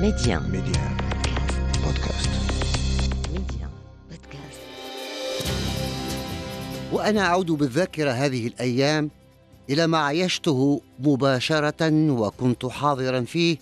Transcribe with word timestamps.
Média. 0.00 0.38
Média. 0.40 0.84
Podcast. 1.82 2.30
Média. 3.34 3.68
Podcast. 4.10 4.60
وأنا 6.92 7.20
أعود 7.20 7.46
بالذاكرة 7.46 8.10
هذه 8.10 8.46
الأيام 8.46 9.10
إلى 9.70 9.86
ما 9.86 9.98
عيشته 9.98 10.80
مباشرة 10.98 12.10
وكنت 12.10 12.66
حاضرا 12.66 13.20
فيه 13.20 13.56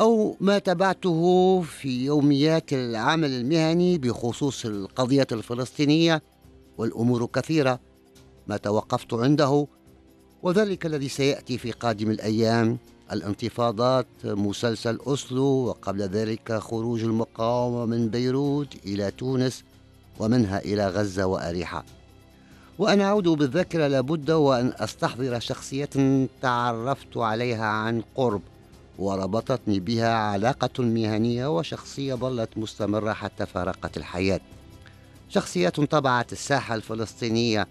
أو 0.00 0.36
ما 0.40 0.58
تبعته 0.58 1.60
في 1.62 2.04
يوميات 2.04 2.72
العمل 2.72 3.30
المهني 3.32 3.98
بخصوص 3.98 4.66
القضية 4.66 5.26
الفلسطينية 5.32 6.22
والأمور 6.78 7.26
كثيرة 7.26 7.80
ما 8.46 8.56
توقفت 8.56 9.14
عنده 9.14 9.66
وذلك 10.42 10.86
الذي 10.86 11.08
سيأتي 11.08 11.58
في 11.58 11.70
قادم 11.70 12.10
الأيام 12.10 12.78
الانتفاضات 13.12 14.06
مسلسل 14.24 14.98
أسلو 15.06 15.44
وقبل 15.44 16.02
ذلك 16.02 16.52
خروج 16.52 17.02
المقاومة 17.02 17.86
من 17.86 18.08
بيروت 18.08 18.74
إلى 18.86 19.10
تونس 19.10 19.64
ومنها 20.18 20.58
إلى 20.58 20.88
غزة 20.88 21.26
وأريحة. 21.26 21.84
وأنا 22.78 23.04
أعود 23.04 23.28
بالذاكرة 23.28 23.86
لابد 23.86 24.30
وأن 24.30 24.72
أستحضر 24.76 25.40
شخصية 25.40 25.90
تعرفت 26.42 27.16
عليها 27.16 27.64
عن 27.64 28.02
قرب 28.14 28.42
وربطتني 28.98 29.80
بها 29.80 30.14
علاقة 30.14 30.82
مهنية 30.82 31.56
وشخصية 31.56 32.14
ظلت 32.14 32.48
مستمرة 32.56 33.12
حتى 33.12 33.46
فارقت 33.46 33.96
الحياة. 33.96 34.40
شخصية 35.28 35.68
طبعت 35.68 36.32
الساحة 36.32 36.74
الفلسطينية 36.74 37.66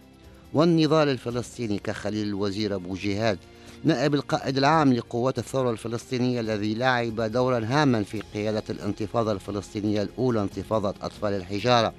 والنضال 0.54 1.09
الفلسطيني 1.09 1.79
كخليل 1.79 2.27
الوزير 2.27 2.76
أبو 2.76 2.95
جهاد. 2.95 3.38
نائب 3.85 4.13
القائد 4.13 4.57
العام 4.57 4.93
لقوات 4.93 5.39
الثورة 5.39 5.71
الفلسطينية 5.71 6.39
الذي 6.39 6.73
لعب 6.73 7.21
دورا 7.21 7.65
هاما 7.65 8.03
في 8.03 8.21
قيادة 8.33 8.63
الانتفاضة 8.69 9.31
الفلسطينية 9.31 10.01
الأولى 10.01 10.41
انتفاضة 10.41 10.89
أطفال 10.89 11.33
الحجارة. 11.33 11.93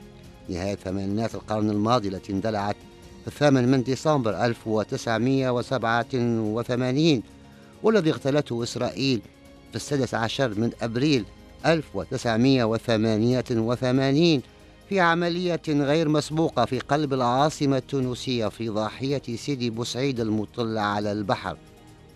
نهاية 0.49 0.75
ثمانينات 0.75 1.35
القرن 1.35 1.71
الماضي 1.71 2.09
التي 2.09 2.33
اندلعت 2.33 2.77
في 3.23 3.29
الثامن 3.29 3.69
من 3.69 3.83
ديسمبر 3.83 4.45
1987 4.45 7.23
والذي 7.83 8.11
اغتالته 8.11 8.63
إسرائيل 8.63 9.21
في 9.71 9.77
السادس 9.77 10.15
عشر 10.15 10.61
من 10.61 10.71
أبريل 10.83 11.25
1988 11.67 14.43
في 14.89 15.01
عملية 15.01 15.63
غير 15.69 16.09
مسبوقة 16.09 16.65
في 16.65 16.79
قلب 16.79 17.13
العاصمة 17.13 17.77
التونسية 17.77 18.47
في 18.47 18.69
ضاحية 18.69 19.23
سيدي 19.37 19.71
بوسعيد 19.71 20.21
المطلة 20.21 20.81
على 20.81 21.13
البحر. 21.13 21.57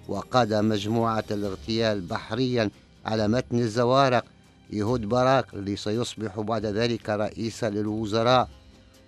وقاد 0.09 0.55
مجموعة 0.55 1.25
الاغتيال 1.31 2.01
بحريا 2.01 2.71
على 3.07 3.29
متن 3.29 3.59
الزوارق 3.59 4.25
يهود 4.71 5.09
باراك 5.09 5.55
الذي 5.55 5.77
سيصبح 5.77 6.41
بعد 6.41 6.67
ذلك 6.67 7.11
رئيسا 7.11 7.71
للوزراء. 7.71 8.49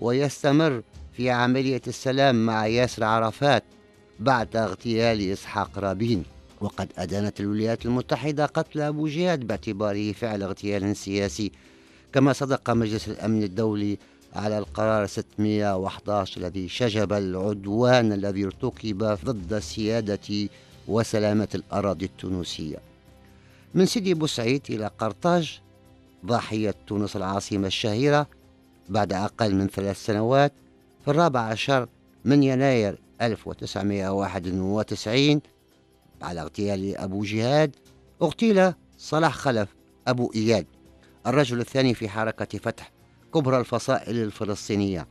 ويستمر 0.00 0.82
في 1.16 1.30
عملية 1.30 1.82
السلام 1.86 2.46
مع 2.46 2.66
ياسر 2.66 3.04
عرفات 3.04 3.64
بعد 4.20 4.56
اغتيال 4.56 5.32
إسحاق 5.32 5.78
رابين. 5.78 6.24
وقد 6.60 6.88
أدانت 6.98 7.40
الولايات 7.40 7.86
المتحدة 7.86 8.46
قتل 8.46 8.80
أبو 8.80 9.06
جهاد 9.06 9.46
باعتباره 9.46 10.12
فعل 10.12 10.42
اغتيال 10.42 10.96
سياسي 10.96 11.52
كما 12.12 12.32
صدق 12.32 12.70
مجلس 12.70 13.08
الأمن 13.08 13.42
الدولي 13.42 13.98
على 14.34 14.58
القرار 14.58 15.06
611 15.06 16.40
الذي 16.40 16.68
شجب 16.68 17.12
العدوان 17.12 18.12
الذي 18.12 18.44
ارتكب 18.44 19.18
ضد 19.24 19.58
سيادة 19.58 20.48
وسلامة 20.88 21.48
الأراضي 21.54 22.04
التونسية. 22.04 22.76
من 23.74 23.86
سيدي 23.86 24.14
بوسعيد 24.14 24.62
إلى 24.70 24.90
قرطاج 24.98 25.60
ضاحية 26.26 26.74
تونس 26.86 27.16
العاصمة 27.16 27.66
الشهيرة 27.66 28.26
بعد 28.88 29.12
أقل 29.12 29.54
من 29.54 29.66
ثلاث 29.66 30.06
سنوات 30.06 30.52
في 31.04 31.10
الرابع 31.10 31.40
عشر 31.40 31.88
من 32.24 32.42
يناير 32.42 32.98
1991 33.22 35.40
على 36.22 36.40
اغتيال 36.40 36.96
أبو 36.96 37.24
جهاد 37.24 37.76
اغتيل 38.22 38.72
صلاح 38.98 39.34
خلف 39.34 39.68
أبو 40.08 40.32
إياد 40.34 40.66
الرجل 41.26 41.60
الثاني 41.60 41.94
في 41.94 42.08
حركة 42.08 42.58
فتح 42.58 42.90
كبرى 43.34 43.58
الفصائل 43.58 44.16
الفلسطينية 44.16 45.06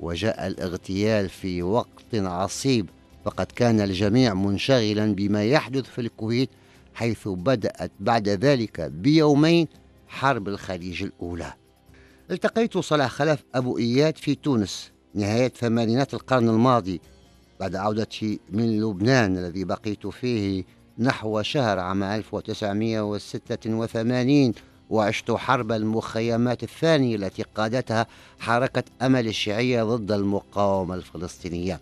وجاء 0.00 0.46
الاغتيال 0.46 1.28
في 1.28 1.62
وقت 1.62 2.14
عصيب 2.14 2.86
فقد 3.26 3.46
كان 3.46 3.80
الجميع 3.80 4.34
منشغلا 4.34 5.14
بما 5.14 5.44
يحدث 5.44 5.84
في 5.84 6.00
الكويت 6.00 6.50
حيث 6.94 7.28
بدأت 7.28 7.90
بعد 8.00 8.28
ذلك 8.28 8.80
بيومين 8.80 9.68
حرب 10.08 10.48
الخليج 10.48 11.02
الأولى. 11.02 11.52
التقيت 12.30 12.78
صلاح 12.78 13.10
خلف 13.10 13.44
أبو 13.54 13.78
إياد 13.78 14.16
في 14.16 14.34
تونس 14.34 14.90
نهاية 15.14 15.48
ثمانينات 15.48 16.14
القرن 16.14 16.48
الماضي 16.48 17.00
بعد 17.60 17.76
عودتي 17.76 18.40
من 18.50 18.80
لبنان 18.80 19.38
الذي 19.38 19.64
بقيت 19.64 20.06
فيه 20.06 20.64
نحو 20.98 21.42
شهر 21.42 21.78
عام 21.78 22.02
1986 22.02 24.52
وعشت 24.90 25.30
حرب 25.30 25.72
المخيمات 25.72 26.62
الثانية 26.62 27.16
التي 27.16 27.42
قادتها 27.42 28.06
حركة 28.38 28.84
أمل 29.02 29.28
الشيعية 29.28 29.82
ضد 29.82 30.12
المقاومة 30.12 30.94
الفلسطينية. 30.94 31.80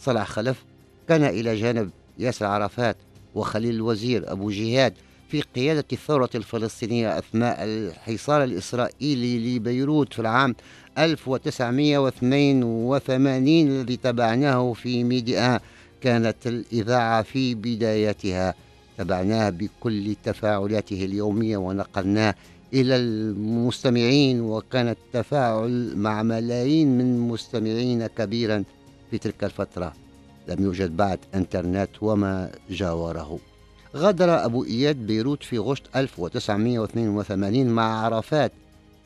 صلاح 0.00 0.28
خلف 0.28 0.64
كان 1.08 1.24
إلى 1.24 1.56
جانب 1.56 1.90
ياسر 2.18 2.46
عرفات 2.46 2.96
وخليل 3.34 3.74
الوزير 3.74 4.32
أبو 4.32 4.50
جهاد 4.50 4.94
في 5.28 5.40
قيادة 5.40 5.84
الثورة 5.92 6.30
الفلسطينية 6.34 7.18
أثناء 7.18 7.64
الحصار 7.64 8.44
الإسرائيلي 8.44 9.56
لبيروت 9.56 10.14
في 10.14 10.18
العام 10.18 10.54
1982 10.98 13.68
الذي 13.68 13.96
تبعناه 13.96 14.72
في 14.72 15.04
ميديا. 15.04 15.60
كانت 16.00 16.46
الإذاعة 16.46 17.22
في 17.22 17.54
بدايتها 17.54 18.54
تبعناه 18.98 19.50
بكل 19.50 20.16
تفاعلاته 20.24 21.04
اليومية 21.04 21.56
ونقلناه 21.56 22.34
إلى 22.72 22.96
المستمعين 22.96 24.40
وكان 24.40 24.88
التفاعل 24.88 25.92
مع 25.96 26.22
ملايين 26.22 26.98
من 26.98 27.18
مستمعين 27.18 28.06
كبيرا 28.06 28.64
في 29.10 29.18
تلك 29.18 29.44
الفترة. 29.44 30.05
لم 30.48 30.64
يوجد 30.64 30.96
بعد 30.96 31.18
إنترنت 31.34 31.90
وما 32.02 32.50
جاوره. 32.70 33.38
غادر 33.96 34.44
أبو 34.44 34.64
إياد 34.64 34.96
بيروت 34.96 35.42
في 35.42 35.58
غشت 35.58 35.82
1982 35.96 37.66
مع 37.66 38.04
عرفات 38.04 38.52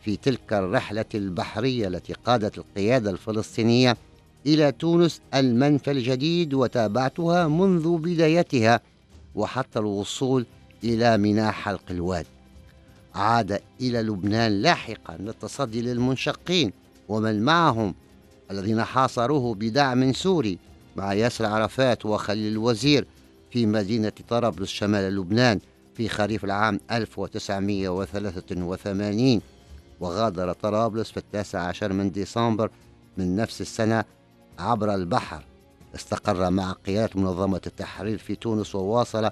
في 0.04 0.16
تلك 0.16 0.52
الرحلة 0.52 1.04
البحرية 1.14 1.88
التي 1.88 2.12
قادت 2.12 2.58
القيادة 2.58 3.10
الفلسطينية 3.10 3.96
إلى 4.46 4.72
تونس 4.72 5.20
المنفى 5.34 5.90
الجديد 5.90 6.54
وتابعتها 6.54 7.48
منذ 7.48 7.98
بدايتها 7.98 8.80
وحتى 9.34 9.78
الوصول 9.78 10.46
إلى 10.84 11.18
ميناء 11.18 11.52
حلق 11.52 11.82
الواد. 11.90 12.26
عاد 13.14 13.60
إلى 13.80 14.02
لبنان 14.02 14.52
لاحقا 14.62 15.16
للتصدي 15.20 15.82
للمنشقين 15.82 16.72
ومن 17.08 17.42
معهم 17.42 17.94
الذين 18.50 18.84
حاصروه 18.84 19.54
بدعم 19.54 20.12
سوري 20.12 20.58
مع 21.00 21.12
ياسر 21.12 21.46
عرفات 21.46 22.06
وخليل 22.06 22.52
الوزير 22.52 23.06
في 23.50 23.66
مدينة 23.66 24.12
طرابلس 24.28 24.70
شمال 24.70 25.16
لبنان 25.16 25.60
في 25.94 26.08
خريف 26.08 26.44
العام 26.44 26.80
1983 26.90 29.40
وغادر 30.00 30.52
طرابلس 30.52 31.10
في 31.10 31.16
التاسع 31.16 31.60
عشر 31.60 31.92
من 31.92 32.10
ديسمبر 32.10 32.70
من 33.16 33.36
نفس 33.36 33.60
السنة 33.60 34.04
عبر 34.58 34.94
البحر. 34.94 35.44
استقر 35.94 36.50
مع 36.50 36.72
قيادة 36.72 37.20
منظمة 37.20 37.60
التحرير 37.66 38.18
في 38.18 38.34
تونس 38.34 38.74
وواصل 38.74 39.30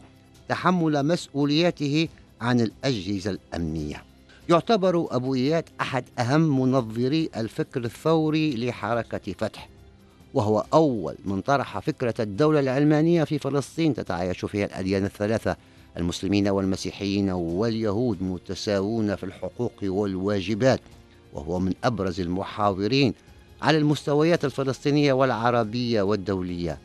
تحمل 0.48 1.06
مسؤولياته 1.06 2.08
عن 2.40 2.60
الأجهزة 2.60 3.30
الأمنية. 3.30 4.04
يعتبر 4.48 5.06
أبو 5.10 5.34
إياد 5.34 5.64
أحد 5.80 6.04
أهم 6.18 6.60
منظري 6.60 7.30
الفكر 7.36 7.84
الثوري 7.84 8.56
لحركة 8.56 9.32
فتح 9.32 9.68
وهو 10.34 10.64
أول 10.74 11.14
من 11.24 11.40
طرح 11.40 11.78
فكرة 11.78 12.14
الدولة 12.20 12.60
العلمانية 12.60 13.24
في 13.24 13.38
فلسطين 13.38 13.94
تتعايش 13.94 14.44
فيها 14.44 14.66
الأديان 14.66 15.04
الثلاثة 15.04 15.56
المسلمين 15.96 16.48
والمسيحيين 16.48 17.30
واليهود 17.30 18.22
متساوون 18.22 19.16
في 19.16 19.24
الحقوق 19.24 19.72
والواجبات 19.82 20.80
وهو 21.32 21.58
من 21.58 21.72
أبرز 21.84 22.20
المحاورين 22.20 23.14
على 23.62 23.78
المستويات 23.78 24.44
الفلسطينية 24.44 25.12
والعربية 25.12 26.02
والدولية. 26.02 26.78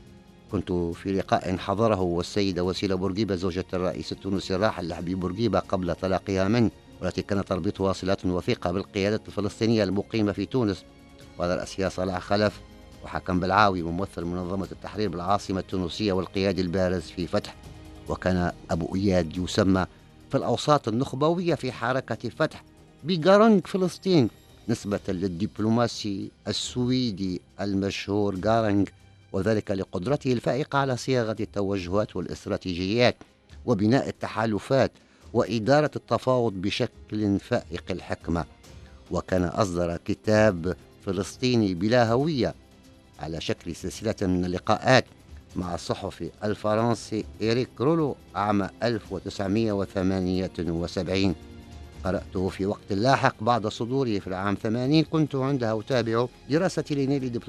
كنت 0.51 0.72
في 0.72 1.12
لقاء 1.12 1.57
حضره 1.57 2.01
والسيدة 2.01 2.63
وسيلة 2.63 2.96
بورقيبة 2.96 3.36
زوجة 3.36 3.66
الرئيس 3.74 4.12
التونسي 4.12 4.56
الراحل 4.56 4.88
لحبيب 4.88 5.19
بورقيبة 5.19 5.60
قبل 5.60 5.96
تلاقيها 5.96 6.48
منه 6.48 6.72
والتي 7.01 7.22
كان 7.22 7.46
تربطها 7.46 7.94
صلات 7.94 8.25
وثيقة 8.25 8.72
بالقيادة 8.72 9.22
الفلسطينية 9.28 9.84
المقيمة 9.84 10.31
في 10.31 10.46
تونس 10.46 10.84
وعلى 11.39 11.56
رأسها 11.56 11.89
صلاح 11.89 12.19
خلف 12.19 12.62
وحكم 13.04 13.40
بالعاوي 13.40 13.82
وممثل 13.82 14.24
منظمة 14.26 14.68
التحرير 14.72 15.10
بالعاصمة 15.10 15.60
التونسية 15.60 16.14
والقيادي 16.14 16.62
البارز 16.62 17.02
في 17.02 17.28
فتح 17.28 17.56
وكان 18.10 18.52
أبو 18.72 18.96
إياد 18.96 19.38
يسمى 19.38 19.86
في 20.32 20.38
الأوساط 20.38 20.88
النخبوية 20.88 21.56
في 21.56 21.72
حركة 21.72 22.30
فتح 22.30 22.64
بجارنج 23.04 23.68
فلسطين 23.68 24.30
نسبة 24.70 25.00
للدبلوماسي 25.08 26.32
السويدي 26.48 27.42
المشهور 27.62 28.36
جارنج 28.36 28.90
وذلك 29.32 29.72
لقدرته 29.72 30.34
الفائقة 30.34 30.80
على 30.80 30.98
صياغة 30.98 31.36
التوجهات 31.40 32.16
والاستراتيجيات 32.16 33.16
وبناء 33.66 34.10
التحالفات 34.10 34.92
وإدارة 35.34 35.92
التفاوض 35.96 36.54
بشكل 36.54 37.40
فائق 37.40 37.84
الحكمة. 37.90 38.46
وكان 39.12 39.44
أصدر 39.44 39.98
كتاب 40.06 40.76
فلسطيني 41.06 41.74
بلا 41.74 42.12
هوية 42.12 42.56
على 43.24 43.42
شكل 43.42 43.75
سلسلة 43.75 44.16
من 44.22 44.46
اللقاءات 44.46 45.06
مع 45.56 45.75
الصحفي 45.75 46.30
الفرنسي 46.44 47.25
إريك 47.42 47.70
رولو 47.80 48.16
عام 48.36 48.70
1978 48.84 51.36
قرأته 52.04 52.50
في 52.50 52.66
وقت 52.66 52.94
لاحق 52.94 53.36
بعد 53.42 53.68
صدوره 53.68 54.20
في 54.20 54.28
العام 54.28 54.56
80 54.56 55.04
كنت 55.04 55.36
عندها 55.36 55.80
أتابع 55.80 56.25
دراستي 56.50 56.96
لنيل 56.96 57.42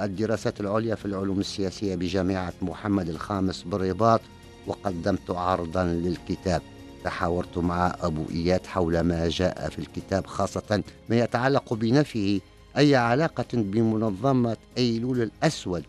الدراسات 0.00 0.60
العليا 0.60 0.94
في 0.94 1.04
العلوم 1.04 1.40
السياسية 1.40 1.94
بجامعة 1.94 2.52
محمد 2.62 3.08
الخامس 3.08 3.62
بالرباط 3.62 4.20
وقدمت 4.66 5.30
عرضا 5.30 5.84
للكتاب. 5.84 6.62
تحاورت 7.04 7.58
مع 7.58 7.96
أبو 8.02 8.24
إياد 8.30 8.66
حول 8.66 9.00
ما 9.00 9.28
جاء 9.28 9.68
في 9.68 9.78
الكتاب 9.78 10.26
خاصة 10.26 10.82
ما 11.08 11.18
يتعلق 11.18 11.74
بنفيه 11.74 12.40
أي 12.78 12.96
علاقة 12.96 13.44
بمنظمة 13.52 14.56
أيلول 14.78 15.22
الأسود 15.22 15.84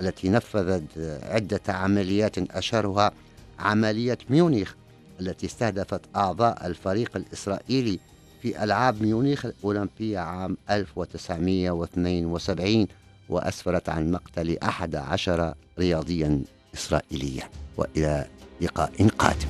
التي 0.00 0.28
نفذت 0.28 0.82
عدة 1.22 1.60
عمليات 1.68 2.38
أشهرها 2.38 3.12
عملية 3.58 4.18
ميونخ 4.30 4.72
التي 5.20 5.46
استهدفت 5.46 6.00
أعضاء 6.16 6.66
الفريق 6.66 7.16
الإسرائيلي 7.16 7.98
في 8.42 8.64
ألعاب 8.64 9.02
ميونخ 9.02 9.46
الأولمبية 9.46 10.18
عام 10.18 10.56
1972 10.70 12.86
وأسفرت 13.28 13.88
عن 13.88 14.10
مقتل 14.10 14.58
أحد 14.58 14.96
عشر 14.96 15.54
رياضيا 15.78 16.42
إسرائيليا. 16.74 17.48
وإلى 17.76 18.26
لقاء 18.60 19.08
قادم. 19.18 19.48